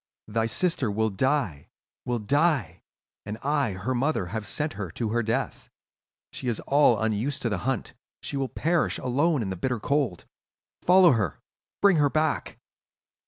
"'Thy 0.27 0.47
sister 0.47 0.89
will 0.89 1.11
die, 1.11 1.67
will 2.05 2.17
die! 2.17 2.81
And 3.23 3.37
I, 3.43 3.73
her 3.73 3.93
mother, 3.93 4.25
have 4.33 4.47
sent 4.47 4.73
her 4.73 4.89
to 4.89 5.09
her 5.09 5.21
death. 5.21 5.69
She 6.33 6.47
is 6.47 6.59
all 6.61 6.99
unused 6.99 7.43
to 7.43 7.49
the 7.49 7.59
hunt, 7.69 7.93
she 8.19 8.35
will 8.35 8.49
perish 8.49 8.97
alone 8.97 9.43
in 9.43 9.51
the 9.51 9.55
bitter 9.55 9.79
cold! 9.79 10.25
Follow 10.81 11.11
her! 11.11 11.39
Bring 11.83 11.97
her 11.97 12.09
back! 12.09 12.57